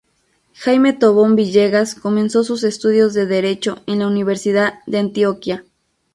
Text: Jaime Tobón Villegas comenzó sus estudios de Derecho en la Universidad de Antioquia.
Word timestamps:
Jaime 0.55 0.93
Tobón 0.93 1.35
Villegas 1.35 1.93
comenzó 1.93 2.43
sus 2.43 2.63
estudios 2.63 3.13
de 3.13 3.27
Derecho 3.27 3.83
en 3.85 3.99
la 3.99 4.07
Universidad 4.07 4.79
de 4.87 4.97
Antioquia. 4.97 5.63